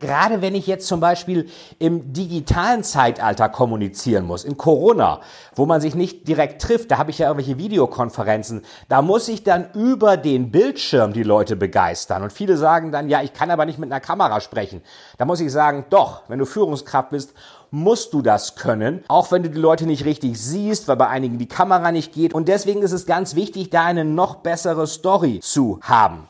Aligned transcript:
Gerade 0.00 0.40
wenn 0.40 0.54
ich 0.54 0.66
jetzt 0.66 0.86
zum 0.86 0.98
Beispiel 0.98 1.48
im 1.78 2.12
digitalen 2.12 2.82
Zeitalter 2.82 3.48
kommunizieren 3.48 4.24
muss, 4.24 4.44
in 4.44 4.56
Corona, 4.56 5.20
wo 5.54 5.66
man 5.66 5.80
sich 5.80 5.94
nicht 5.94 6.26
direkt 6.26 6.62
trifft, 6.62 6.90
da 6.90 6.98
habe 6.98 7.10
ich 7.10 7.18
ja 7.18 7.28
irgendwelche 7.28 7.58
Videokonferenzen, 7.58 8.62
da 8.88 9.02
muss 9.02 9.28
ich 9.28 9.44
dann 9.44 9.70
über 9.74 10.16
den 10.16 10.50
Bildschirm 10.50 11.12
die 11.12 11.22
Leute 11.22 11.54
begeistern. 11.54 12.22
Und 12.22 12.32
viele 12.32 12.56
sagen 12.56 12.92
dann, 12.92 13.08
ja, 13.10 13.22
ich 13.22 13.34
kann 13.34 13.50
aber 13.50 13.66
nicht 13.66 13.78
mit 13.78 13.92
einer 13.92 14.00
Kamera 14.00 14.40
sprechen. 14.40 14.82
Da 15.18 15.26
muss 15.26 15.40
ich 15.40 15.52
sagen, 15.52 15.84
doch, 15.90 16.22
wenn 16.28 16.38
du 16.38 16.46
Führungskraft 16.46 17.10
bist, 17.10 17.34
musst 17.70 18.12
du 18.12 18.22
das 18.22 18.56
können, 18.56 19.04
auch 19.08 19.30
wenn 19.30 19.42
du 19.42 19.50
die 19.50 19.58
Leute 19.58 19.86
nicht 19.86 20.04
richtig 20.04 20.40
siehst, 20.40 20.88
weil 20.88 20.96
bei 20.96 21.08
einigen 21.08 21.38
die 21.38 21.46
Kamera 21.46 21.92
nicht 21.92 22.12
geht. 22.12 22.34
Und 22.34 22.48
deswegen 22.48 22.82
ist 22.82 22.92
es 22.92 23.06
ganz 23.06 23.34
wichtig, 23.34 23.70
da 23.70 23.84
eine 23.84 24.04
noch 24.04 24.36
bessere 24.36 24.86
Story 24.86 25.40
zu 25.40 25.78
haben. 25.82 26.28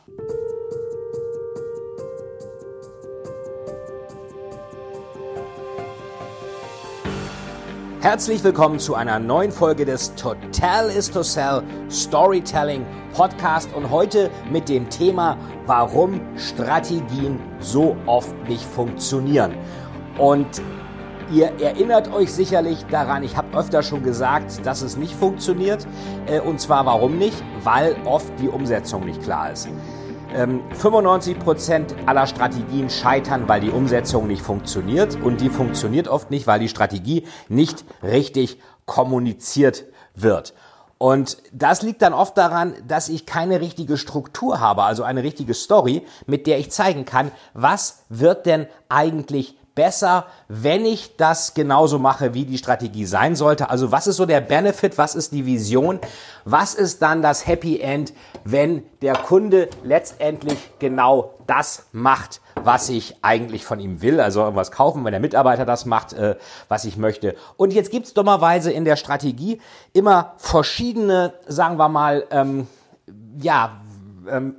Herzlich 8.02 8.42
willkommen 8.42 8.78
zu 8.78 8.94
einer 8.94 9.18
neuen 9.18 9.52
Folge 9.52 9.84
des 9.84 10.14
Total 10.14 10.88
is 10.88 11.10
to 11.10 11.22
Sell 11.22 11.62
Storytelling 11.90 12.86
Podcast 13.12 13.74
und 13.74 13.90
heute 13.90 14.30
mit 14.50 14.70
dem 14.70 14.88
Thema, 14.88 15.36
warum 15.66 16.18
Strategien 16.38 17.38
so 17.58 17.94
oft 18.06 18.34
nicht 18.48 18.64
funktionieren. 18.64 19.52
Und 20.16 20.62
ihr 21.30 21.52
erinnert 21.60 22.10
euch 22.10 22.32
sicherlich 22.32 22.86
daran, 22.86 23.22
ich 23.22 23.36
habe 23.36 23.54
öfter 23.54 23.82
schon 23.82 24.02
gesagt, 24.02 24.64
dass 24.64 24.80
es 24.80 24.96
nicht 24.96 25.14
funktioniert. 25.14 25.86
Äh, 26.24 26.40
und 26.40 26.58
zwar 26.58 26.86
warum 26.86 27.18
nicht? 27.18 27.44
Weil 27.64 27.96
oft 28.06 28.32
die 28.40 28.48
Umsetzung 28.48 29.04
nicht 29.04 29.22
klar 29.22 29.52
ist. 29.52 29.68
95 30.32 31.34
ähm, 31.34 31.40
Prozent 31.40 31.94
aller 32.06 32.26
Strategien 32.26 32.90
scheitern, 32.90 33.48
weil 33.48 33.60
die 33.60 33.70
Umsetzung 33.70 34.26
nicht 34.26 34.42
funktioniert. 34.42 35.16
Und 35.20 35.40
die 35.40 35.50
funktioniert 35.50 36.08
oft 36.08 36.30
nicht, 36.30 36.46
weil 36.46 36.60
die 36.60 36.68
Strategie 36.68 37.26
nicht 37.48 37.84
richtig 38.02 38.60
kommuniziert 38.86 39.84
wird. 40.14 40.54
Und 40.98 41.38
das 41.52 41.80
liegt 41.80 42.02
dann 42.02 42.12
oft 42.12 42.36
daran, 42.36 42.74
dass 42.86 43.08
ich 43.08 43.24
keine 43.24 43.60
richtige 43.60 43.96
Struktur 43.96 44.60
habe, 44.60 44.82
also 44.82 45.02
eine 45.02 45.22
richtige 45.22 45.54
Story, 45.54 46.06
mit 46.26 46.46
der 46.46 46.58
ich 46.58 46.70
zeigen 46.70 47.06
kann, 47.06 47.30
was 47.54 48.02
wird 48.10 48.44
denn 48.44 48.66
eigentlich 48.90 49.56
besser, 49.80 50.26
wenn 50.46 50.84
ich 50.84 51.16
das 51.16 51.54
genauso 51.54 51.98
mache, 51.98 52.34
wie 52.34 52.44
die 52.44 52.58
Strategie 52.58 53.06
sein 53.06 53.34
sollte. 53.34 53.70
Also 53.70 53.90
was 53.90 54.06
ist 54.06 54.16
so 54.16 54.26
der 54.26 54.42
Benefit, 54.42 54.98
was 54.98 55.14
ist 55.14 55.32
die 55.32 55.46
Vision, 55.46 56.00
was 56.44 56.74
ist 56.74 57.00
dann 57.00 57.22
das 57.22 57.46
Happy 57.46 57.80
End, 57.80 58.12
wenn 58.44 58.82
der 59.00 59.14
Kunde 59.14 59.70
letztendlich 59.82 60.58
genau 60.80 61.32
das 61.46 61.86
macht, 61.92 62.42
was 62.62 62.90
ich 62.90 63.16
eigentlich 63.22 63.64
von 63.64 63.80
ihm 63.80 64.02
will, 64.02 64.20
also 64.20 64.42
irgendwas 64.42 64.70
kaufen, 64.70 65.02
wenn 65.06 65.12
der 65.12 65.20
Mitarbeiter 65.20 65.64
das 65.64 65.86
macht, 65.86 66.12
äh, 66.12 66.36
was 66.68 66.84
ich 66.84 66.98
möchte. 66.98 67.34
Und 67.56 67.72
jetzt 67.72 67.90
gibt's 67.90 68.12
dummerweise 68.12 68.70
in 68.70 68.84
der 68.84 68.96
Strategie 68.96 69.62
immer 69.94 70.34
verschiedene, 70.36 71.32
sagen 71.46 71.78
wir 71.78 71.88
mal, 71.88 72.26
ähm, 72.30 72.66
ja, 73.38 73.80
ähm, 74.30 74.56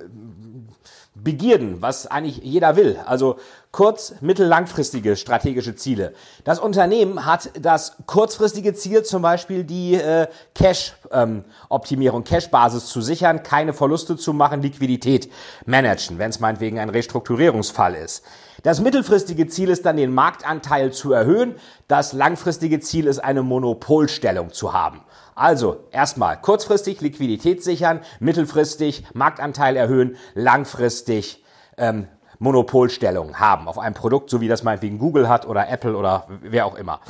Begierden, 1.14 1.80
was 1.80 2.08
eigentlich 2.08 2.38
jeder 2.38 2.74
will. 2.74 2.98
Also 3.06 3.36
kurz-, 3.72 4.14
mittel-, 4.20 4.46
langfristige 4.46 5.16
strategische 5.16 5.74
Ziele. 5.74 6.12
Das 6.44 6.58
Unternehmen 6.58 7.24
hat 7.24 7.50
das 7.60 7.96
kurzfristige 8.06 8.74
Ziel, 8.74 9.02
zum 9.02 9.22
Beispiel 9.22 9.64
die 9.64 9.94
äh, 9.94 10.28
Cash-Optimierung, 10.54 12.20
ähm, 12.20 12.24
Cash-Basis 12.24 12.86
zu 12.86 13.00
sichern, 13.00 13.42
keine 13.42 13.72
Verluste 13.72 14.16
zu 14.16 14.34
machen, 14.34 14.62
Liquidität 14.62 15.30
managen, 15.64 16.18
wenn 16.18 16.30
es 16.30 16.38
meinetwegen 16.38 16.78
ein 16.78 16.90
Restrukturierungsfall 16.90 17.94
ist. 17.94 18.24
Das 18.62 18.80
mittelfristige 18.80 19.48
Ziel 19.48 19.70
ist 19.70 19.86
dann, 19.86 19.96
den 19.96 20.14
Marktanteil 20.14 20.92
zu 20.92 21.12
erhöhen. 21.12 21.56
Das 21.88 22.12
langfristige 22.12 22.78
Ziel 22.78 23.06
ist, 23.06 23.18
eine 23.18 23.42
Monopolstellung 23.42 24.52
zu 24.52 24.72
haben. 24.72 25.00
Also 25.34 25.88
erstmal 25.90 26.40
kurzfristig 26.40 27.00
Liquidität 27.00 27.64
sichern, 27.64 28.00
mittelfristig 28.20 29.04
Marktanteil 29.14 29.76
erhöhen, 29.76 30.16
langfristig 30.34 31.42
ähm, 31.78 32.06
Monopolstellung 32.42 33.38
haben 33.38 33.68
auf 33.68 33.78
einem 33.78 33.94
Produkt, 33.94 34.28
so 34.28 34.40
wie 34.40 34.48
das 34.48 34.64
meinetwegen 34.64 34.98
Google 34.98 35.28
hat 35.28 35.46
oder 35.46 35.68
Apple 35.68 35.96
oder 35.96 36.26
wer 36.42 36.66
auch 36.66 36.74
immer. 36.74 37.00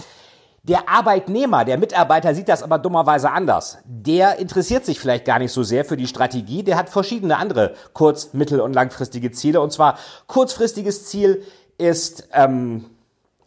Der 0.62 0.88
Arbeitnehmer, 0.88 1.64
der 1.64 1.78
Mitarbeiter 1.78 2.34
sieht 2.34 2.50
das 2.50 2.62
aber 2.62 2.78
dummerweise 2.78 3.30
anders. 3.30 3.78
Der 3.84 4.38
interessiert 4.38 4.84
sich 4.84 5.00
vielleicht 5.00 5.24
gar 5.24 5.38
nicht 5.38 5.50
so 5.50 5.62
sehr 5.62 5.86
für 5.86 5.96
die 5.96 6.06
Strategie. 6.06 6.62
Der 6.62 6.76
hat 6.76 6.90
verschiedene 6.90 7.38
andere 7.38 7.74
kurz-, 7.94 8.34
mittel- 8.34 8.60
und 8.60 8.74
langfristige 8.74 9.32
Ziele. 9.32 9.62
Und 9.62 9.72
zwar 9.72 9.98
kurzfristiges 10.26 11.06
Ziel 11.06 11.42
ist 11.78 12.28
ähm, 12.34 12.90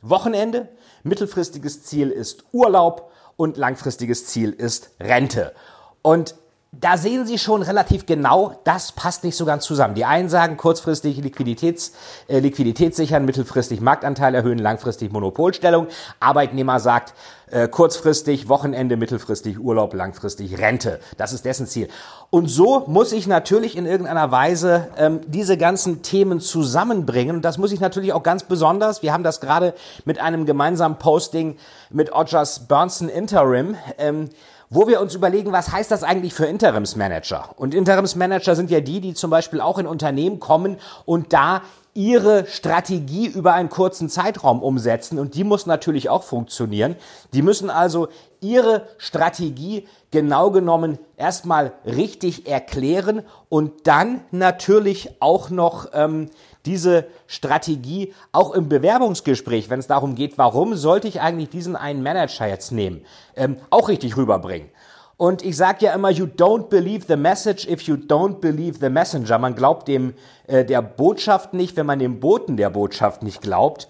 Wochenende, 0.01 0.67
mittelfristiges 1.03 1.83
Ziel 1.83 2.09
ist 2.09 2.45
Urlaub 2.51 3.11
und 3.37 3.57
langfristiges 3.57 4.25
Ziel 4.25 4.49
ist 4.49 4.89
Rente. 4.99 5.53
Und 6.01 6.35
da 6.79 6.97
sehen 6.97 7.25
Sie 7.25 7.37
schon 7.37 7.61
relativ 7.61 8.05
genau, 8.05 8.59
das 8.63 8.91
passt 8.91 9.23
nicht 9.23 9.35
so 9.35 9.45
ganz 9.45 9.65
zusammen. 9.65 9.95
Die 9.95 10.05
einen 10.05 10.29
sagen 10.29 10.57
kurzfristig 10.57 11.17
Liquiditäts, 11.17 11.93
äh, 12.27 12.39
Liquidität 12.39 12.95
sichern, 12.95 13.25
mittelfristig 13.25 13.81
Marktanteil 13.81 14.35
erhöhen, 14.35 14.59
langfristig 14.59 15.11
Monopolstellung. 15.11 15.87
Arbeitnehmer 16.19 16.79
sagt 16.79 17.13
äh, 17.51 17.67
kurzfristig 17.67 18.49
Wochenende, 18.49 18.97
mittelfristig 18.97 19.59
Urlaub, 19.59 19.93
langfristig 19.93 20.57
Rente. 20.57 20.99
Das 21.17 21.31
ist 21.31 21.45
dessen 21.45 21.67
Ziel. 21.67 21.87
Und 22.29 22.47
so 22.47 22.83
muss 22.87 23.11
ich 23.11 23.27
natürlich 23.27 23.77
in 23.77 23.85
irgendeiner 23.85 24.31
Weise 24.31 24.87
ähm, 24.97 25.21
diese 25.27 25.57
ganzen 25.57 26.01
Themen 26.01 26.39
zusammenbringen. 26.39 27.37
Und 27.37 27.41
das 27.43 27.57
muss 27.57 27.71
ich 27.71 27.79
natürlich 27.79 28.13
auch 28.13 28.23
ganz 28.23 28.43
besonders. 28.43 29.03
Wir 29.03 29.13
haben 29.13 29.23
das 29.23 29.41
gerade 29.41 29.73
mit 30.05 30.19
einem 30.19 30.45
gemeinsamen 30.45 30.97
Posting 30.97 31.57
mit 31.91 32.11
Odgers 32.13 32.67
Burnson 32.67 33.09
Interim. 33.09 33.75
Ähm, 33.97 34.29
wo 34.69 34.87
wir 34.87 35.01
uns 35.01 35.15
überlegen, 35.15 35.51
was 35.51 35.71
heißt 35.71 35.91
das 35.91 36.03
eigentlich 36.03 36.33
für 36.33 36.45
Interimsmanager? 36.45 37.49
Und 37.57 37.73
Interimsmanager 37.73 38.55
sind 38.55 38.71
ja 38.71 38.79
die, 38.79 39.01
die 39.01 39.13
zum 39.13 39.29
Beispiel 39.29 39.61
auch 39.61 39.77
in 39.77 39.87
Unternehmen 39.87 40.39
kommen 40.39 40.77
und 41.05 41.33
da 41.33 41.61
ihre 41.95 42.45
Strategie 42.47 43.27
über 43.27 43.53
einen 43.53 43.69
kurzen 43.69 44.09
Zeitraum 44.09 44.61
umsetzen 44.61 45.17
und 45.17 45.33
die 45.33 45.45
muss 45.45 45.65
natürlich 45.65 46.09
auch 46.09 46.23
funktionieren. 46.23 46.97
Die 47.33 47.41
müssen 47.41 47.69
also 47.69 48.09
ihre 48.41 48.85
Strategie 48.97 49.87
genau 50.11 50.51
genommen 50.51 50.99
erstmal 51.15 51.71
richtig 51.85 52.47
erklären 52.47 53.23
und 53.47 53.87
dann 53.87 54.21
natürlich 54.31 55.21
auch 55.21 55.49
noch 55.49 55.87
ähm, 55.93 56.29
diese 56.65 57.07
Strategie 57.27 58.13
auch 58.31 58.53
im 58.53 58.69
Bewerbungsgespräch, 58.69 59.69
wenn 59.69 59.79
es 59.79 59.87
darum 59.87 60.15
geht, 60.15 60.37
warum 60.37 60.75
sollte 60.75 61.07
ich 61.07 61.21
eigentlich 61.21 61.49
diesen 61.49 61.75
einen 61.75 62.03
Manager 62.03 62.47
jetzt 62.47 62.71
nehmen, 62.71 63.05
ähm, 63.35 63.57
auch 63.69 63.89
richtig 63.89 64.17
rüberbringen. 64.17 64.69
Und 65.17 65.43
ich 65.43 65.55
sage 65.55 65.85
ja 65.85 65.93
immer, 65.93 66.09
you 66.09 66.25
don't 66.25 66.67
believe 66.67 67.05
the 67.07 67.15
message 67.15 67.65
if 67.67 67.83
you 67.83 67.95
don't 67.95 68.41
believe 68.41 68.79
the 68.81 68.89
messenger. 68.89 69.37
Man 69.39 69.55
glaubt 69.55 69.87
dem 69.87 70.13
äh, 70.47 70.65
der 70.65 70.81
Botschaft 70.81 71.53
nicht, 71.53 71.77
wenn 71.77 71.85
man 71.85 71.99
dem 71.99 72.19
Boten 72.19 72.57
der 72.57 72.69
Botschaft 72.69 73.23
nicht 73.23 73.41
glaubt. 73.41 73.87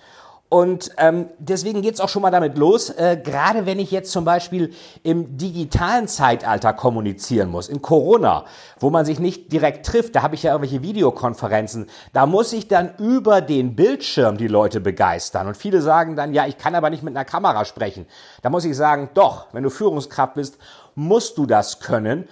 Und 0.55 0.91
ähm, 0.99 1.27
deswegen 1.37 1.81
geht's 1.81 1.99
auch 1.99 2.07
schon 2.07 2.21
mal 2.21 2.31
damit 2.31 2.57
los, 2.57 2.89
äh, 2.89 3.19
gerade 3.21 3.65
wenn 3.65 3.77
ich 3.77 3.91
jetzt 3.91 4.13
zum 4.13 4.23
Beispiel 4.23 4.71
im 5.03 5.37
digitalen 5.37 6.07
Zeitalter 6.07 6.71
kommunizieren 6.71 7.49
muss, 7.49 7.67
in 7.67 7.81
Corona, 7.81 8.45
wo 8.79 8.89
man 8.89 9.03
sich 9.03 9.19
nicht 9.19 9.51
direkt 9.51 9.85
trifft, 9.85 10.15
da 10.15 10.21
habe 10.21 10.35
ich 10.35 10.43
ja 10.43 10.53
irgendwelche 10.53 10.81
Videokonferenzen, 10.81 11.87
da 12.13 12.25
muss 12.25 12.53
ich 12.53 12.69
dann 12.69 12.95
über 12.99 13.41
den 13.41 13.75
Bildschirm 13.75 14.37
die 14.37 14.47
Leute 14.47 14.79
begeistern. 14.79 15.47
Und 15.47 15.57
viele 15.57 15.81
sagen 15.81 16.15
dann, 16.15 16.33
ja, 16.33 16.47
ich 16.47 16.57
kann 16.57 16.73
aber 16.73 16.89
nicht 16.89 17.03
mit 17.03 17.13
einer 17.13 17.25
Kamera 17.25 17.65
sprechen. 17.65 18.05
Da 18.41 18.49
muss 18.49 18.63
ich 18.63 18.77
sagen, 18.77 19.09
doch, 19.13 19.47
wenn 19.51 19.63
du 19.63 19.69
Führungskraft 19.69 20.35
bist, 20.35 20.57
musst 20.95 21.37
du 21.37 21.47
das 21.47 21.81
können. 21.81 22.29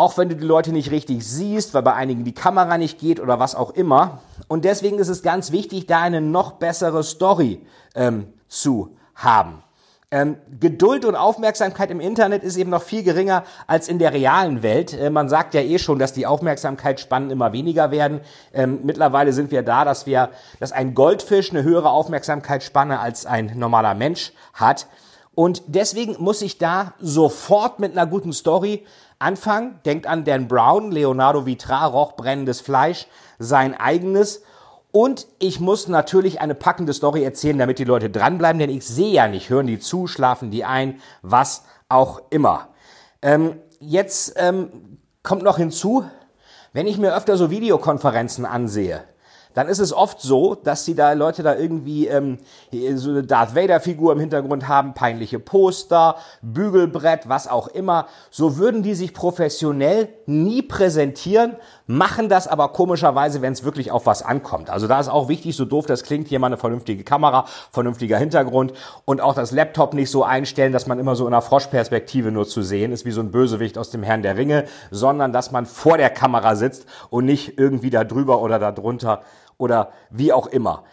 Auch 0.00 0.16
wenn 0.16 0.30
du 0.30 0.34
die 0.34 0.46
Leute 0.46 0.72
nicht 0.72 0.90
richtig 0.90 1.26
siehst, 1.26 1.74
weil 1.74 1.82
bei 1.82 1.92
einigen 1.92 2.24
die 2.24 2.32
Kamera 2.32 2.78
nicht 2.78 2.98
geht 2.98 3.20
oder 3.20 3.38
was 3.38 3.54
auch 3.54 3.72
immer. 3.72 4.20
Und 4.48 4.64
deswegen 4.64 4.98
ist 4.98 5.08
es 5.08 5.22
ganz 5.22 5.52
wichtig, 5.52 5.86
da 5.88 6.00
eine 6.00 6.22
noch 6.22 6.52
bessere 6.52 7.04
Story 7.04 7.60
ähm, 7.94 8.32
zu 8.48 8.96
haben. 9.14 9.62
Ähm, 10.10 10.38
Geduld 10.58 11.04
und 11.04 11.16
Aufmerksamkeit 11.16 11.90
im 11.90 12.00
Internet 12.00 12.44
ist 12.44 12.56
eben 12.56 12.70
noch 12.70 12.82
viel 12.82 13.02
geringer 13.02 13.44
als 13.66 13.88
in 13.88 13.98
der 13.98 14.14
realen 14.14 14.62
Welt. 14.62 14.94
Äh, 14.94 15.10
man 15.10 15.28
sagt 15.28 15.52
ja 15.52 15.60
eh 15.60 15.78
schon, 15.78 15.98
dass 15.98 16.14
die 16.14 16.26
Aufmerksamkeitsspannen 16.26 17.30
immer 17.30 17.52
weniger 17.52 17.90
werden. 17.90 18.22
Ähm, 18.54 18.80
mittlerweile 18.84 19.34
sind 19.34 19.50
wir 19.50 19.62
da, 19.62 19.84
dass 19.84 20.06
wir, 20.06 20.30
dass 20.60 20.72
ein 20.72 20.94
Goldfisch 20.94 21.50
eine 21.50 21.62
höhere 21.62 21.90
Aufmerksamkeitsspanne 21.90 23.00
als 23.00 23.26
ein 23.26 23.52
normaler 23.54 23.92
Mensch 23.92 24.32
hat. 24.54 24.86
Und 25.40 25.62
deswegen 25.68 26.16
muss 26.18 26.42
ich 26.42 26.58
da 26.58 26.92
sofort 27.00 27.78
mit 27.78 27.92
einer 27.92 28.06
guten 28.06 28.34
Story 28.34 28.84
anfangen. 29.18 29.80
Denkt 29.86 30.06
an 30.06 30.26
Dan 30.26 30.48
Brown, 30.48 30.92
Leonardo 30.92 31.46
Vitra, 31.46 31.86
Roch, 31.86 32.12
brennendes 32.12 32.60
Fleisch, 32.60 33.06
sein 33.38 33.72
eigenes. 33.72 34.42
Und 34.92 35.26
ich 35.38 35.58
muss 35.58 35.88
natürlich 35.88 36.42
eine 36.42 36.54
packende 36.54 36.92
Story 36.92 37.24
erzählen, 37.24 37.56
damit 37.56 37.78
die 37.78 37.84
Leute 37.84 38.10
dranbleiben, 38.10 38.58
denn 38.58 38.68
ich 38.68 38.86
sehe 38.86 39.14
ja 39.14 39.28
nicht, 39.28 39.48
hören 39.48 39.66
die 39.66 39.78
zu, 39.78 40.06
schlafen 40.06 40.50
die 40.50 40.66
ein, 40.66 41.00
was 41.22 41.64
auch 41.88 42.20
immer. 42.28 42.68
Ähm, 43.22 43.56
jetzt 43.78 44.34
ähm, 44.36 44.98
kommt 45.22 45.42
noch 45.42 45.56
hinzu, 45.56 46.04
wenn 46.74 46.86
ich 46.86 46.98
mir 46.98 47.16
öfter 47.16 47.38
so 47.38 47.48
Videokonferenzen 47.48 48.44
ansehe, 48.44 49.04
dann 49.54 49.68
ist 49.68 49.78
es 49.78 49.92
oft 49.92 50.20
so, 50.20 50.54
dass 50.54 50.84
die 50.84 50.94
da 50.94 51.12
Leute 51.12 51.42
da 51.42 51.56
irgendwie 51.56 52.06
ähm, 52.06 52.38
so 52.94 53.10
eine 53.10 53.24
Darth 53.24 53.54
Vader-Figur 53.54 54.12
im 54.12 54.20
Hintergrund 54.20 54.68
haben, 54.68 54.94
peinliche 54.94 55.38
Poster, 55.38 56.16
Bügelbrett, 56.42 57.28
was 57.28 57.48
auch 57.48 57.68
immer. 57.68 58.06
So 58.30 58.58
würden 58.58 58.82
die 58.82 58.94
sich 58.94 59.12
professionell 59.12 60.08
nie 60.26 60.62
präsentieren, 60.62 61.56
machen 61.90 62.28
das 62.28 62.46
aber 62.46 62.68
komischerweise, 62.68 63.42
wenn 63.42 63.52
es 63.52 63.64
wirklich 63.64 63.90
auf 63.90 64.06
was 64.06 64.22
ankommt. 64.22 64.70
Also 64.70 64.86
da 64.86 65.00
ist 65.00 65.08
auch 65.08 65.28
wichtig, 65.28 65.56
so 65.56 65.64
doof 65.64 65.86
das 65.86 66.04
klingt, 66.04 66.28
hier 66.28 66.38
mal 66.38 66.46
eine 66.46 66.56
vernünftige 66.56 67.02
Kamera, 67.02 67.46
vernünftiger 67.72 68.16
Hintergrund 68.16 68.72
und 69.04 69.20
auch 69.20 69.34
das 69.34 69.50
Laptop 69.50 69.92
nicht 69.92 70.08
so 70.08 70.22
einstellen, 70.22 70.72
dass 70.72 70.86
man 70.86 71.00
immer 71.00 71.16
so 71.16 71.26
in 71.26 71.34
einer 71.34 71.42
Froschperspektive 71.42 72.30
nur 72.30 72.46
zu 72.46 72.62
sehen 72.62 72.92
ist, 72.92 73.04
wie 73.06 73.10
so 73.10 73.20
ein 73.20 73.32
Bösewicht 73.32 73.76
aus 73.76 73.90
dem 73.90 74.04
Herrn 74.04 74.22
der 74.22 74.36
Ringe, 74.36 74.66
sondern 74.92 75.32
dass 75.32 75.50
man 75.50 75.66
vor 75.66 75.98
der 75.98 76.10
Kamera 76.10 76.54
sitzt 76.54 76.86
und 77.10 77.24
nicht 77.24 77.58
irgendwie 77.58 77.90
da 77.90 78.04
drüber 78.04 78.40
oder 78.40 78.60
da 78.60 78.70
drunter 78.70 79.22
oder 79.58 79.90
wie 80.10 80.32
auch 80.32 80.46
immer. 80.46 80.84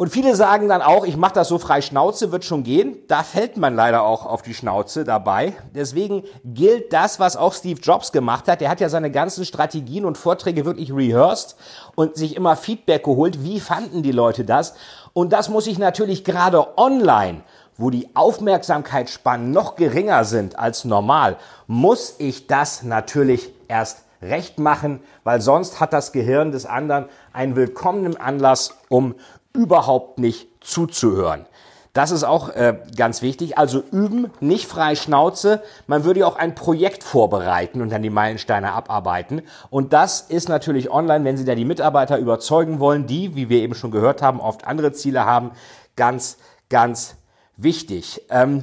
Und 0.00 0.08
viele 0.08 0.34
sagen 0.34 0.66
dann 0.66 0.80
auch, 0.80 1.04
ich 1.04 1.18
mache 1.18 1.34
das 1.34 1.48
so 1.48 1.58
frei 1.58 1.82
Schnauze, 1.82 2.32
wird 2.32 2.46
schon 2.46 2.62
gehen. 2.62 2.96
Da 3.06 3.22
fällt 3.22 3.58
man 3.58 3.74
leider 3.74 4.00
auch 4.02 4.24
auf 4.24 4.40
die 4.40 4.54
Schnauze 4.54 5.04
dabei. 5.04 5.52
Deswegen 5.74 6.22
gilt 6.42 6.94
das, 6.94 7.20
was 7.20 7.36
auch 7.36 7.52
Steve 7.52 7.78
Jobs 7.82 8.10
gemacht 8.10 8.48
hat. 8.48 8.62
Der 8.62 8.70
hat 8.70 8.80
ja 8.80 8.88
seine 8.88 9.10
ganzen 9.10 9.44
Strategien 9.44 10.06
und 10.06 10.16
Vorträge 10.16 10.64
wirklich 10.64 10.90
rehearsed 10.90 11.54
und 11.96 12.16
sich 12.16 12.34
immer 12.34 12.56
Feedback 12.56 13.04
geholt. 13.04 13.44
Wie 13.44 13.60
fanden 13.60 14.02
die 14.02 14.10
Leute 14.10 14.46
das? 14.46 14.72
Und 15.12 15.34
das 15.34 15.50
muss 15.50 15.66
ich 15.66 15.78
natürlich 15.78 16.24
gerade 16.24 16.78
online 16.78 17.42
wo 17.76 17.88
die 17.88 18.10
Aufmerksamkeitsspannen 18.14 19.52
noch 19.52 19.74
geringer 19.74 20.24
sind 20.24 20.58
als 20.58 20.84
normal, 20.84 21.38
muss 21.66 22.16
ich 22.18 22.46
das 22.46 22.82
natürlich 22.82 23.54
erst 23.68 24.04
recht 24.22 24.58
machen, 24.58 25.00
weil 25.24 25.40
sonst 25.40 25.80
hat 25.80 25.92
das 25.92 26.12
Gehirn 26.12 26.52
des 26.52 26.66
anderen 26.66 27.06
einen 27.32 27.56
willkommenen 27.56 28.18
Anlass, 28.18 28.76
um 28.88 29.14
überhaupt 29.52 30.18
nicht 30.18 30.48
zuzuhören. 30.60 31.46
Das 31.92 32.12
ist 32.12 32.22
auch 32.22 32.50
äh, 32.50 32.78
ganz 32.96 33.20
wichtig. 33.20 33.58
Also 33.58 33.82
üben, 33.90 34.30
nicht 34.38 34.66
frei 34.66 34.94
Schnauze. 34.94 35.62
Man 35.88 36.04
würde 36.04 36.20
ja 36.20 36.26
auch 36.26 36.36
ein 36.36 36.54
Projekt 36.54 37.02
vorbereiten 37.02 37.82
und 37.82 37.90
dann 37.90 38.02
die 38.02 38.10
Meilensteine 38.10 38.72
abarbeiten. 38.72 39.42
Und 39.70 39.92
das 39.92 40.20
ist 40.20 40.48
natürlich 40.48 40.90
online, 40.90 41.24
wenn 41.24 41.36
Sie 41.36 41.44
da 41.44 41.56
die 41.56 41.64
Mitarbeiter 41.64 42.18
überzeugen 42.18 42.78
wollen, 42.78 43.08
die, 43.08 43.34
wie 43.34 43.48
wir 43.48 43.60
eben 43.60 43.74
schon 43.74 43.90
gehört 43.90 44.22
haben, 44.22 44.40
oft 44.40 44.66
andere 44.68 44.92
Ziele 44.92 45.24
haben, 45.24 45.50
ganz, 45.96 46.36
ganz 46.68 47.16
wichtig. 47.56 48.22
Ähm, 48.30 48.62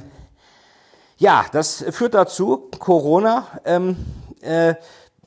ja, 1.18 1.44
das 1.52 1.84
führt 1.90 2.14
dazu, 2.14 2.70
Corona 2.78 3.46
ähm, 3.66 3.96
äh, 4.40 4.74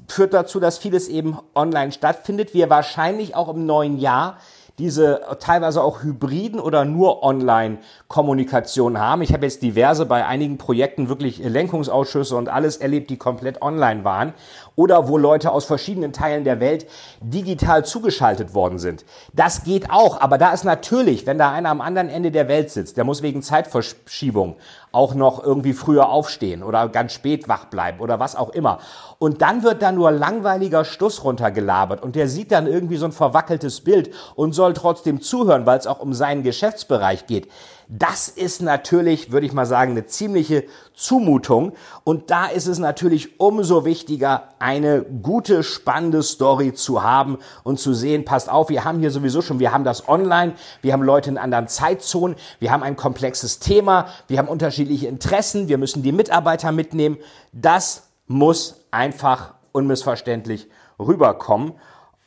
führt 0.07 0.33
dazu, 0.33 0.59
dass 0.59 0.79
vieles 0.79 1.07
eben 1.07 1.37
online 1.53 1.91
stattfindet. 1.91 2.53
Wir 2.53 2.69
wahrscheinlich 2.69 3.35
auch 3.35 3.49
im 3.49 3.65
neuen 3.65 3.99
Jahr 3.99 4.37
diese 4.77 5.21
teilweise 5.39 5.83
auch 5.83 6.03
hybriden 6.03 6.59
oder 6.59 6.85
nur 6.85 7.23
Online-Kommunikation 7.23 8.99
haben. 8.99 9.21
Ich 9.21 9.33
habe 9.33 9.45
jetzt 9.45 9.61
diverse 9.61 10.05
bei 10.05 10.25
einigen 10.25 10.57
Projekten 10.57 11.09
wirklich 11.09 11.39
Lenkungsausschüsse 11.39 12.35
und 12.35 12.49
alles 12.49 12.77
erlebt, 12.77 13.09
die 13.09 13.17
komplett 13.17 13.61
online 13.61 14.03
waren 14.03 14.33
oder 14.75 15.07
wo 15.07 15.17
Leute 15.17 15.51
aus 15.51 15.65
verschiedenen 15.65 16.13
Teilen 16.13 16.43
der 16.43 16.59
Welt 16.59 16.87
digital 17.21 17.85
zugeschaltet 17.85 18.53
worden 18.53 18.79
sind. 18.79 19.05
Das 19.33 19.63
geht 19.63 19.91
auch, 19.91 20.19
aber 20.21 20.37
da 20.37 20.53
ist 20.53 20.63
natürlich, 20.63 21.25
wenn 21.27 21.37
da 21.37 21.51
einer 21.51 21.69
am 21.69 21.81
anderen 21.81 22.09
Ende 22.09 22.31
der 22.31 22.47
Welt 22.47 22.69
sitzt, 22.71 22.97
der 22.97 23.03
muss 23.03 23.21
wegen 23.21 23.41
Zeitverschiebung 23.41 24.55
auch 24.91 25.13
noch 25.13 25.43
irgendwie 25.43 25.73
früher 25.73 26.09
aufstehen 26.09 26.63
oder 26.63 26.89
ganz 26.89 27.13
spät 27.13 27.47
wach 27.47 27.65
bleiben 27.65 27.99
oder 27.99 28.19
was 28.19 28.35
auch 28.35 28.49
immer. 28.49 28.79
Und 29.19 29.41
dann 29.41 29.63
wird 29.63 29.81
da 29.81 29.91
nur 29.91 30.11
langweiliger 30.11 30.83
Stuss 30.83 31.23
runtergelabert 31.23 32.03
und 32.03 32.15
der 32.15 32.27
sieht 32.27 32.51
dann 32.51 32.67
irgendwie 32.67 32.97
so 32.97 33.05
ein 33.05 33.11
verwackeltes 33.11 33.81
Bild 33.81 34.13
und 34.35 34.53
soll 34.53 34.73
trotzdem 34.73 35.21
zuhören, 35.21 35.65
weil 35.65 35.79
es 35.79 35.87
auch 35.87 35.99
um 35.99 36.13
seinen 36.13 36.43
Geschäftsbereich 36.43 37.25
geht. 37.25 37.47
Das 37.93 38.29
ist 38.29 38.61
natürlich, 38.61 39.33
würde 39.33 39.45
ich 39.45 39.51
mal 39.51 39.65
sagen, 39.65 39.91
eine 39.91 40.05
ziemliche 40.05 40.63
Zumutung. 40.93 41.73
Und 42.05 42.31
da 42.31 42.45
ist 42.45 42.67
es 42.67 42.79
natürlich 42.79 43.37
umso 43.41 43.83
wichtiger, 43.83 44.45
eine 44.59 45.01
gute, 45.01 45.61
spannende 45.61 46.23
Story 46.23 46.71
zu 46.71 47.03
haben 47.03 47.37
und 47.63 47.81
zu 47.81 47.93
sehen, 47.93 48.23
passt 48.23 48.49
auf, 48.49 48.69
wir 48.69 48.85
haben 48.85 48.99
hier 48.99 49.11
sowieso 49.11 49.41
schon, 49.41 49.59
wir 49.59 49.73
haben 49.73 49.83
das 49.83 50.07
online, 50.07 50.53
wir 50.81 50.93
haben 50.93 51.03
Leute 51.03 51.31
in 51.31 51.37
anderen 51.37 51.67
Zeitzonen, 51.67 52.37
wir 52.59 52.71
haben 52.71 52.81
ein 52.81 52.95
komplexes 52.95 53.59
Thema, 53.59 54.07
wir 54.29 54.37
haben 54.37 54.47
unterschiedliche 54.47 55.07
Interessen, 55.07 55.67
wir 55.67 55.77
müssen 55.77 56.01
die 56.01 56.13
Mitarbeiter 56.13 56.71
mitnehmen. 56.71 57.17
Das 57.51 58.07
muss 58.25 58.85
einfach 58.91 59.55
unmissverständlich 59.73 60.69
rüberkommen. 60.97 61.73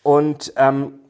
Und 0.03 0.53
ähm, 0.57 1.01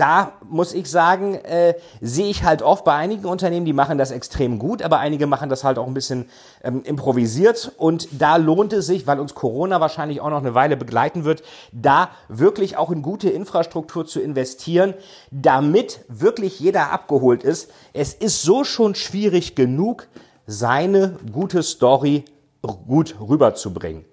da 0.00 0.32
muss 0.48 0.72
ich 0.72 0.90
sagen, 0.90 1.34
äh, 1.34 1.74
sehe 2.00 2.30
ich 2.30 2.42
halt 2.42 2.62
oft 2.62 2.84
bei 2.84 2.94
einigen 2.94 3.26
Unternehmen, 3.26 3.66
die 3.66 3.74
machen 3.74 3.98
das 3.98 4.10
extrem 4.10 4.58
gut, 4.58 4.80
aber 4.80 4.98
einige 4.98 5.26
machen 5.26 5.50
das 5.50 5.62
halt 5.62 5.78
auch 5.78 5.86
ein 5.86 5.92
bisschen 5.92 6.30
ähm, 6.64 6.82
improvisiert. 6.84 7.72
Und 7.76 8.08
da 8.12 8.36
lohnt 8.36 8.72
es 8.72 8.86
sich, 8.86 9.06
weil 9.06 9.20
uns 9.20 9.34
Corona 9.34 9.78
wahrscheinlich 9.78 10.22
auch 10.22 10.30
noch 10.30 10.38
eine 10.38 10.54
Weile 10.54 10.78
begleiten 10.78 11.24
wird, 11.24 11.42
da 11.72 12.08
wirklich 12.28 12.78
auch 12.78 12.90
in 12.90 13.02
gute 13.02 13.28
Infrastruktur 13.28 14.06
zu 14.06 14.20
investieren, 14.20 14.94
damit 15.30 16.00
wirklich 16.08 16.58
jeder 16.60 16.92
abgeholt 16.92 17.44
ist. 17.44 17.70
Es 17.92 18.14
ist 18.14 18.40
so 18.40 18.64
schon 18.64 18.94
schwierig 18.94 19.54
genug, 19.54 20.08
seine 20.46 21.18
gute 21.30 21.62
Story 21.62 22.24
gut 22.62 23.16
rüberzubringen. 23.20 24.06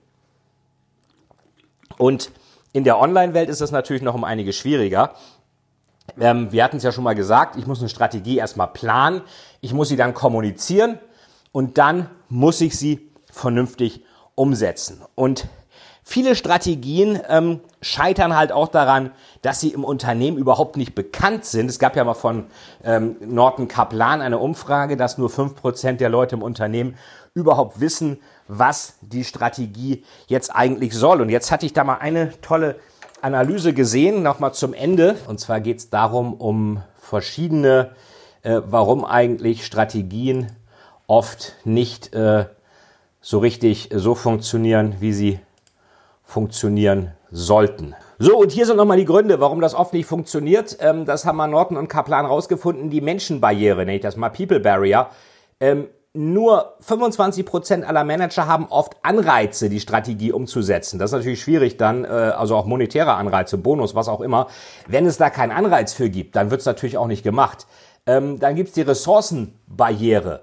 Und 1.98 2.30
in 2.74 2.84
der 2.84 3.00
Online-Welt 3.00 3.50
ist 3.50 3.62
das 3.62 3.72
natürlich 3.72 4.04
noch 4.04 4.14
um 4.14 4.24
einige 4.24 4.54
schwieriger. 4.54 5.16
Ähm, 6.20 6.52
wir 6.52 6.64
hatten 6.64 6.78
es 6.78 6.84
ja 6.84 6.92
schon 6.92 7.04
mal 7.04 7.16
gesagt, 7.16 7.56
ich 7.56 7.68
muss 7.68 7.80
eine 7.80 7.90
Strategie 7.90 8.38
erstmal 8.38 8.68
planen, 8.68 9.22
ich 9.62 9.74
muss 9.74 9.90
sie 9.90 9.98
dann 9.98 10.14
kommunizieren 10.14 11.00
und 11.52 11.78
dann 11.78 12.10
muss 12.30 12.62
ich 12.62 12.78
sie 12.78 13.12
vernünftig 13.32 14.04
umsetzen. 14.36 15.02
Und 15.16 15.48
viele 16.04 16.36
Strategien 16.36 17.20
ähm, 17.28 17.60
scheitern 17.82 18.36
halt 18.36 18.52
auch 18.52 18.68
daran, 18.68 19.12
dass 19.42 19.60
sie 19.60 19.70
im 19.70 19.84
Unternehmen 19.84 20.38
überhaupt 20.38 20.78
nicht 20.78 20.96
bekannt 20.96 21.46
sind. 21.46 21.70
Es 21.70 21.80
gab 21.80 21.96
ja 21.96 22.04
mal 22.04 22.14
von 22.14 22.46
ähm, 22.84 23.18
Norton 23.20 23.68
Kaplan 23.68 24.22
eine 24.22 24.40
Umfrage, 24.40 24.98
dass 24.98 25.18
nur 25.18 25.30
fünf 25.30 25.56
Prozent 25.56 26.02
der 26.02 26.10
Leute 26.10 26.36
im 26.36 26.42
Unternehmen 26.42 26.96
überhaupt 27.34 27.80
wissen, 27.80 28.20
was 28.48 28.96
die 29.02 29.24
Strategie 29.24 30.04
jetzt 30.28 30.56
eigentlich 30.56 30.94
soll. 30.94 31.22
Und 31.22 31.30
jetzt 31.30 31.52
hatte 31.52 31.66
ich 31.66 31.74
da 31.74 31.84
mal 31.84 31.98
eine 31.98 32.40
tolle 32.42 32.80
Analyse 33.22 33.74
gesehen, 33.74 34.24
nochmal 34.24 34.54
zum 34.54 34.74
Ende. 34.74 35.16
Und 35.28 35.40
zwar 35.40 35.60
geht 35.60 35.78
es 35.78 35.90
darum, 35.90 36.34
um 36.34 36.82
verschiedene, 36.98 37.92
äh, 38.44 38.62
warum 38.66 39.06
eigentlich 39.06 39.66
Strategien 39.66 40.52
oft 41.08 41.56
nicht 41.64 42.14
äh, 42.14 42.46
so 43.22 43.40
richtig 43.40 43.90
so 43.94 44.16
funktionieren, 44.16 44.96
wie 45.00 45.14
sie 45.14 45.40
funktionieren 46.24 47.14
sollten. 47.32 47.96
So, 48.20 48.38
und 48.38 48.52
hier 48.52 48.66
sind 48.66 48.78
nochmal 48.78 48.98
die 48.98 49.06
Gründe, 49.06 49.40
warum 49.40 49.62
das 49.62 49.74
oft 49.74 49.94
nicht 49.94 50.06
funktioniert. 50.06 50.78
Ähm, 50.80 51.06
das 51.06 51.26
haben 51.26 51.38
wir 51.38 51.48
Norton 51.48 51.78
und 51.78 51.88
Kaplan 51.88 52.26
rausgefunden. 52.26 52.90
Die 52.90 53.02
Menschenbarriere, 53.02 53.80
nenne 53.80 53.96
ich 53.96 54.02
das 54.02 54.16
mal 54.16 54.30
People 54.30 54.60
Barrier. 54.60 55.08
Ähm, 55.60 55.88
nur 56.18 56.74
25 56.80 57.46
Prozent 57.46 57.86
aller 57.86 58.04
Manager 58.04 58.48
haben 58.48 58.66
oft 58.70 58.96
Anreize, 59.04 59.70
die 59.70 59.80
Strategie 59.80 60.32
umzusetzen. 60.32 60.98
Das 60.98 61.12
ist 61.12 61.18
natürlich 61.18 61.42
schwierig 61.42 61.78
dann, 61.78 62.06
äh, 62.06 62.08
also 62.08 62.56
auch 62.56 62.66
monetäre 62.66 63.14
Anreize, 63.14 63.58
Bonus, 63.58 63.94
was 63.94 64.08
auch 64.08 64.22
immer. 64.22 64.48
Wenn 64.88 65.06
es 65.06 65.18
da 65.18 65.30
keinen 65.30 65.52
Anreiz 65.52 65.94
für 65.94 66.10
gibt, 66.10 66.36
dann 66.36 66.50
wird 66.50 66.62
es 66.62 66.66
natürlich 66.66 66.98
auch 66.98 67.08
nicht 67.08 67.24
gemacht. 67.24 67.68
Ähm, 68.08 68.40
dann 68.40 68.56
gibt 68.56 68.70
es 68.70 68.74
die 68.74 68.82
Ressourcenbarriere. 68.82 70.42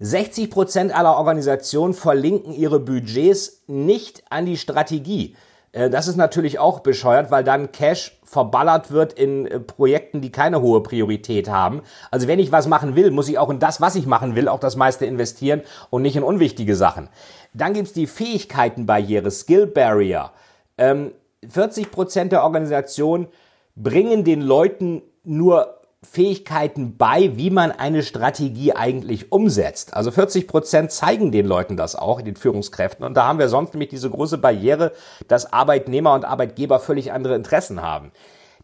60 0.00 0.50
Prozent 0.50 0.94
aller 0.94 1.16
Organisationen 1.16 1.94
verlinken 1.94 2.52
ihre 2.52 2.78
Budgets 2.78 3.62
nicht 3.66 4.24
an 4.28 4.44
die 4.44 4.58
Strategie. 4.58 5.36
Äh, 5.74 5.90
das 5.90 6.08
ist 6.08 6.16
natürlich 6.16 6.58
auch 6.58 6.80
bescheuert, 6.80 7.30
weil 7.30 7.44
dann 7.44 7.72
Cash 7.72 8.16
verballert 8.24 8.90
wird 8.90 9.12
in 9.12 9.46
äh, 9.46 9.60
Projekten, 9.60 10.20
die 10.20 10.32
keine 10.32 10.62
hohe 10.62 10.82
Priorität 10.82 11.50
haben. 11.50 11.82
Also 12.10 12.26
wenn 12.28 12.38
ich 12.38 12.52
was 12.52 12.66
machen 12.66 12.96
will, 12.96 13.10
muss 13.10 13.28
ich 13.28 13.38
auch 13.38 13.50
in 13.50 13.58
das, 13.58 13.80
was 13.80 13.96
ich 13.96 14.06
machen 14.06 14.36
will, 14.36 14.48
auch 14.48 14.60
das 14.60 14.76
meiste 14.76 15.04
investieren 15.04 15.62
und 15.90 16.02
nicht 16.02 16.16
in 16.16 16.22
unwichtige 16.22 16.76
Sachen. 16.76 17.08
Dann 17.52 17.74
gibt's 17.74 17.92
die 17.92 18.06
Fähigkeitenbarriere, 18.06 19.30
Skill 19.30 19.66
Barrier. 19.66 20.30
40 20.76 21.84
ähm, 21.84 21.90
Prozent 21.90 22.32
der 22.32 22.42
Organisationen 22.42 23.28
bringen 23.76 24.24
den 24.24 24.40
Leuten 24.40 25.02
nur 25.24 25.80
Fähigkeiten 26.04 26.96
bei, 26.96 27.36
wie 27.36 27.50
man 27.50 27.72
eine 27.72 28.02
Strategie 28.02 28.72
eigentlich 28.72 29.32
umsetzt. 29.32 29.94
Also 29.94 30.10
40 30.10 30.46
Prozent 30.46 30.92
zeigen 30.92 31.32
den 31.32 31.46
Leuten 31.46 31.76
das 31.76 31.96
auch, 31.96 32.20
den 32.20 32.36
Führungskräften. 32.36 33.04
Und 33.04 33.14
da 33.14 33.26
haben 33.26 33.38
wir 33.38 33.48
sonst 33.48 33.74
nämlich 33.74 33.90
diese 33.90 34.10
große 34.10 34.38
Barriere, 34.38 34.92
dass 35.28 35.52
Arbeitnehmer 35.52 36.14
und 36.14 36.24
Arbeitgeber 36.24 36.78
völlig 36.78 37.12
andere 37.12 37.34
Interessen 37.34 37.82
haben. 37.82 38.12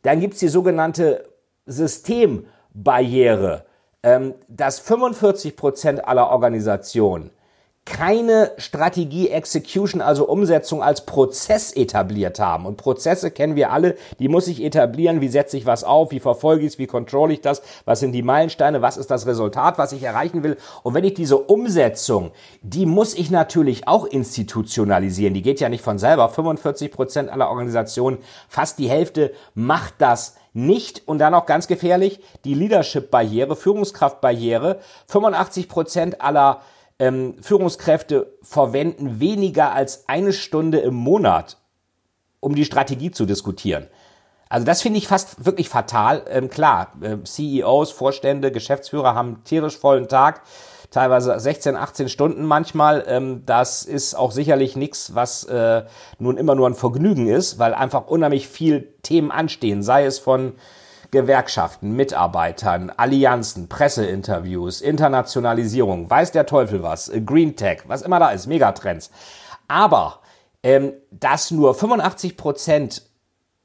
Dann 0.02 0.20
gibt's 0.20 0.38
die 0.38 0.48
sogenannte 0.48 1.24
Systembarriere, 1.66 3.64
ähm, 4.02 4.34
dass 4.48 4.78
45 4.78 5.56
Prozent 5.56 6.06
aller 6.06 6.30
Organisationen 6.30 7.30
keine 7.86 8.52
Strategie 8.58 9.30
Execution, 9.30 10.00
also 10.00 10.28
Umsetzung 10.28 10.82
als 10.82 11.06
Prozess 11.06 11.72
etabliert 11.72 12.38
haben. 12.38 12.66
Und 12.66 12.76
Prozesse 12.76 13.30
kennen 13.30 13.56
wir 13.56 13.72
alle, 13.72 13.96
die 14.18 14.28
muss 14.28 14.48
ich 14.48 14.62
etablieren. 14.62 15.20
Wie 15.20 15.28
setze 15.28 15.56
ich 15.56 15.66
was 15.66 15.82
auf? 15.82 16.10
Wie 16.10 16.20
verfolge 16.20 16.64
ich 16.64 16.74
es? 16.74 16.78
Wie 16.78 16.86
control 16.86 17.32
ich 17.32 17.40
das? 17.40 17.62
Was 17.86 18.00
sind 18.00 18.12
die 18.12 18.22
Meilensteine? 18.22 18.82
Was 18.82 18.96
ist 18.96 19.10
das 19.10 19.26
Resultat, 19.26 19.78
was 19.78 19.92
ich 19.92 20.02
erreichen 20.02 20.42
will? 20.42 20.56
Und 20.82 20.94
wenn 20.94 21.04
ich 21.04 21.14
diese 21.14 21.38
Umsetzung, 21.38 22.32
die 22.62 22.86
muss 22.86 23.14
ich 23.14 23.30
natürlich 23.30 23.88
auch 23.88 24.04
institutionalisieren. 24.04 25.34
Die 25.34 25.42
geht 25.42 25.60
ja 25.60 25.68
nicht 25.68 25.82
von 25.82 25.98
selber. 25.98 26.28
45 26.28 26.92
Prozent 26.92 27.30
aller 27.30 27.48
Organisationen, 27.48 28.18
fast 28.48 28.78
die 28.78 28.90
Hälfte 28.90 29.32
macht 29.54 29.94
das 29.98 30.36
nicht 30.52 31.06
und 31.06 31.18
dann 31.18 31.34
auch 31.34 31.46
ganz 31.46 31.66
gefährlich 31.66 32.20
die 32.44 32.54
Leadership-Barriere, 32.54 33.56
Führungskraft-Barriere. 33.56 34.80
85 35.06 35.68
Prozent 35.68 36.20
aller 36.20 36.60
ähm, 37.00 37.34
Führungskräfte 37.40 38.34
verwenden 38.42 39.18
weniger 39.18 39.72
als 39.72 40.04
eine 40.06 40.32
Stunde 40.32 40.78
im 40.78 40.94
Monat, 40.94 41.56
um 42.38 42.54
die 42.54 42.66
Strategie 42.66 43.10
zu 43.10 43.26
diskutieren. 43.26 43.88
Also 44.50 44.66
das 44.66 44.82
finde 44.82 44.98
ich 44.98 45.08
fast 45.08 45.44
wirklich 45.44 45.68
fatal. 45.68 46.24
Ähm, 46.28 46.50
klar, 46.50 46.92
äh, 47.00 47.16
CEOs, 47.24 47.90
Vorstände, 47.90 48.52
Geschäftsführer 48.52 49.14
haben 49.14 49.42
tierisch 49.44 49.78
vollen 49.78 50.08
Tag, 50.08 50.42
teilweise 50.90 51.38
16, 51.38 51.74
18 51.74 52.08
Stunden 52.08 52.44
manchmal. 52.44 53.04
Ähm, 53.06 53.44
das 53.46 53.84
ist 53.84 54.14
auch 54.14 54.32
sicherlich 54.32 54.76
nichts, 54.76 55.14
was 55.14 55.44
äh, 55.44 55.84
nun 56.18 56.36
immer 56.36 56.54
nur 56.54 56.68
ein 56.68 56.74
Vergnügen 56.74 57.28
ist, 57.28 57.58
weil 57.58 57.72
einfach 57.72 58.08
unheimlich 58.08 58.46
viel 58.48 58.92
Themen 59.02 59.30
anstehen, 59.30 59.82
sei 59.82 60.04
es 60.04 60.18
von 60.18 60.54
Gewerkschaften, 61.10 61.92
Mitarbeitern, 61.92 62.90
Allianzen, 62.96 63.68
Presseinterviews, 63.68 64.80
Internationalisierung, 64.80 66.08
weiß 66.08 66.32
der 66.32 66.46
Teufel 66.46 66.82
was, 66.82 67.08
äh, 67.08 67.20
Green 67.20 67.56
Tech, 67.56 67.82
was 67.86 68.02
immer 68.02 68.18
da 68.18 68.30
ist, 68.30 68.46
Megatrends. 68.46 69.10
Aber 69.68 70.20
ähm, 70.62 70.92
dass 71.10 71.50
nur 71.50 71.74
85 71.74 72.36
Prozent 72.36 73.02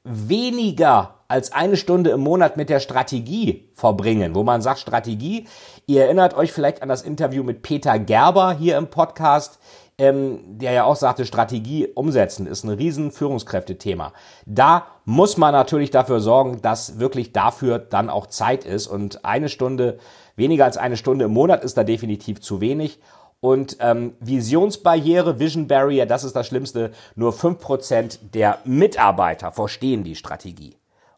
weniger 0.04 1.15
als 1.28 1.52
eine 1.52 1.76
Stunde 1.76 2.10
im 2.10 2.20
Monat 2.20 2.56
mit 2.56 2.68
der 2.68 2.80
Strategie 2.80 3.68
verbringen, 3.74 4.34
wo 4.34 4.42
man 4.42 4.62
sagt 4.62 4.80
Strategie. 4.80 5.46
Ihr 5.86 6.04
erinnert 6.04 6.34
euch 6.34 6.52
vielleicht 6.52 6.82
an 6.82 6.88
das 6.88 7.02
Interview 7.02 7.42
mit 7.42 7.62
Peter 7.62 7.98
Gerber 7.98 8.52
hier 8.52 8.76
im 8.76 8.88
Podcast 8.88 9.58
ähm, 9.98 10.58
der 10.58 10.72
ja 10.72 10.84
auch 10.84 10.96
sagte, 10.96 11.24
Strategie 11.24 11.86
umsetzen 11.86 12.46
ist 12.46 12.64
ein 12.64 12.70
riesen 12.70 13.10
Führungskräftethema. 13.10 14.12
Da 14.44 14.86
muss 15.04 15.36
man 15.36 15.52
natürlich 15.52 15.90
dafür 15.90 16.20
sorgen, 16.20 16.60
dass 16.60 16.98
wirklich 16.98 17.32
dafür 17.32 17.78
dann 17.78 18.10
auch 18.10 18.26
Zeit 18.26 18.64
ist. 18.64 18.88
Und 18.88 19.24
eine 19.24 19.48
Stunde, 19.48 19.98
weniger 20.36 20.66
als 20.66 20.76
eine 20.76 20.96
Stunde 20.96 21.24
im 21.24 21.32
Monat 21.32 21.64
ist 21.64 21.78
da 21.78 21.84
definitiv 21.84 22.40
zu 22.40 22.60
wenig. 22.60 23.00
Und 23.40 23.78
ähm, 23.80 24.14
Visionsbarriere, 24.20 25.38
Vision 25.38 25.66
Barrier, 25.66 26.06
das 26.06 26.24
ist 26.24 26.36
das 26.36 26.46
Schlimmste. 26.46 26.90
Nur 27.14 27.32
fünf 27.32 27.58
Prozent 27.58 28.34
der 28.34 28.58
Mitarbeiter 28.64 29.52
verstehen 29.52 30.04
die 30.04 30.14
Strategie. 30.14 30.76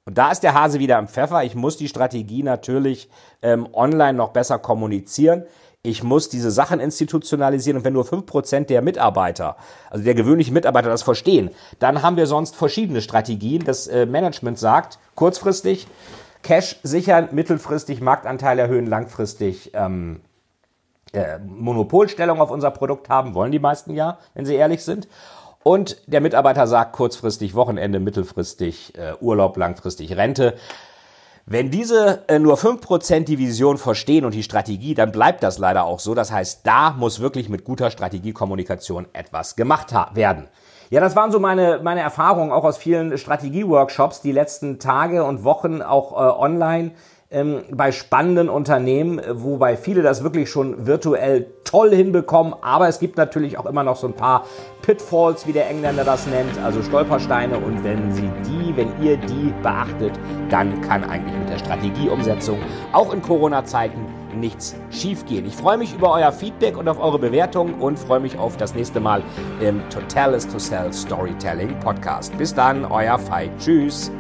Und 0.09 0.17
da 0.17 0.31
ist 0.31 0.43
der 0.43 0.55
Hase 0.55 0.79
wieder 0.79 0.99
im 0.99 1.07
Pfeffer. 1.07 1.45
Ich 1.45 1.55
muss 1.55 1.77
die 1.77 1.87
Strategie 1.87 2.43
natürlich 2.43 3.11
ähm, 3.43 3.69
online 3.75 4.15
noch 4.15 4.31
besser 4.31 4.59
kommunizieren 4.59 5.45
ich 5.83 6.03
muss 6.03 6.29
diese 6.29 6.51
Sachen 6.51 6.81
institutionalisieren 6.81 7.79
und 7.79 7.85
wenn 7.85 7.93
nur 7.93 8.05
fünf 8.05 8.27
Prozent 8.27 8.69
der 8.69 8.83
Mitarbeiter, 8.83 9.57
also 9.91 10.05
der 10.05 10.15
gewöhnlichen 10.15 10.53
Mitarbeiter 10.53 10.89
das 10.89 11.03
verstehen, 11.03 11.51
dann 11.79 12.03
haben 12.03 12.17
wir 12.17 12.27
sonst 12.27 12.57
verschiedene 12.57 13.01
Strategien. 13.01 13.65
Das 13.65 13.87
äh, 13.87 14.05
Management 14.05 14.59
sagt, 14.59 14.99
kurzfristig 15.15 15.87
Cash 16.43 16.79
sichern, 16.83 17.29
mittelfristig 17.33 18.01
Marktanteil 18.01 18.59
erhöhen, 18.59 18.87
langfristig 18.87 19.71
ähm, 19.75 20.21
äh, 21.13 21.39
Monopolstellung 21.39 22.41
auf 22.41 22.51
unser 22.51 22.71
Produkt 22.71 23.09
haben, 23.09 23.35
wollen 23.35 23.53
die 23.53 23.59
meisten 23.59 23.95
ja, 23.95 24.19
wenn 24.35 24.45
sie 24.45 24.55
ehrlich 24.55 24.85
sind. 24.85 25.09
Und 25.63 26.03
der 26.07 26.21
Mitarbeiter 26.21 26.67
sagt 26.67 26.93
kurzfristig 26.93 27.55
Wochenende, 27.55 28.01
mittelfristig 28.01 28.97
äh, 28.97 29.15
Urlaub, 29.21 29.57
langfristig 29.57 30.17
Rente. 30.17 30.55
Wenn 31.47 31.71
diese 31.71 32.25
äh, 32.29 32.39
nur 32.39 32.57
fünf 32.59 32.83
Prozent 32.83 33.27
die 33.27 33.39
Vision 33.39 33.79
verstehen 33.79 34.25
und 34.25 34.35
die 34.35 34.43
Strategie, 34.43 34.95
dann 34.95 35.13
bleibt 35.13 35.43
das 35.43 35.59
leider 35.59 35.85
auch 35.85 35.99
so. 35.99 36.15
Das 36.15 36.31
heißt, 36.31 36.61
da 36.67 36.91
muss 36.91 37.21
wirklich 37.21 37.49
mit 37.49 37.65
guter 37.65 37.91
Strategiekommunikation 37.91 39.07
etwas 39.15 39.57
gemacht 39.57 39.95
werden. 40.13 40.49
Ja, 40.91 41.01
das 41.01 41.17
waren 41.17 41.33
so 41.33 41.39
meine, 41.39 41.81
meine 41.83 42.01
Erfahrungen 42.01 42.53
auch 42.53 42.65
aus 42.65 42.79
vielen 42.79 43.17
Strategieworkshops 43.17 44.21
die 44.21 44.33
letzten 44.33 44.79
Tage 44.79 45.25
und 45.25 45.45
Wochen 45.45 45.83
auch 45.83 46.13
äh, 46.13 46.39
online 46.39 46.93
ähm, 47.31 47.63
bei 47.71 47.93
spannenden 47.93 48.49
Unternehmen, 48.49 49.21
wobei 49.31 49.77
viele 49.77 50.03
das 50.03 50.23
wirklich 50.23 50.51
schon 50.51 50.87
virtuell 50.87 51.47
toll 51.65 51.95
hinbekommen, 51.95 52.55
aber 52.63 52.89
es 52.89 52.99
gibt 52.99 53.19
natürlich 53.19 53.59
auch 53.59 53.67
immer 53.67 53.83
noch 53.83 53.97
so 53.97 54.07
ein 54.07 54.15
paar 54.15 54.47
Pitfalls, 54.81 55.47
wie 55.47 55.53
der 55.53 55.69
Engländer 55.69 56.05
das 56.05 56.27
nennt, 56.27 56.59
also 56.65 56.83
Stolpersteine 56.83 57.59
und 57.59 57.85
wenn 57.85 58.11
Sie 58.13 58.31
die, 58.47 58.75
wenn 58.77 58.91
ihr 59.03 59.19
die 59.19 59.53
beachtet, 59.63 60.13
dann 60.49 60.81
kann 60.81 61.05
eigentlich 61.05 61.37
mit 61.39 61.51
der 61.51 61.59
Strategieumsetzung 61.59 62.59
auch 62.93 63.13
in 63.13 63.21
Corona-Zeiten 63.21 64.07
nichts 64.35 64.77
schiefgehen. 64.91 65.47
Ich 65.47 65.57
freue 65.57 65.77
mich 65.77 65.95
über 65.95 66.13
euer 66.13 66.33
Feedback 66.33 66.77
und 66.77 66.89
auf 66.89 66.99
eure 66.99 67.19
Bewertung 67.19 67.75
und 67.75 67.99
freue 67.99 68.21
mich 68.21 68.39
auf 68.39 68.57
das 68.57 68.75
nächste 68.75 69.01
Mal 69.01 69.23
im 69.61 69.87
Total 69.91 70.33
is 70.33 70.47
to 70.47 70.59
Sell 70.59 70.93
Storytelling 70.93 71.79
Podcast. 71.81 72.37
Bis 72.39 72.55
dann, 72.55 72.85
euer 72.85 73.19
Veit. 73.29 73.51
Tschüss. 73.59 74.11